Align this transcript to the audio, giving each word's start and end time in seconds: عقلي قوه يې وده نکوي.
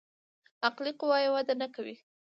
عقلي 0.67 0.91
قوه 0.99 1.17
يې 1.23 1.29
وده 1.35 1.53
نکوي. 1.61 1.95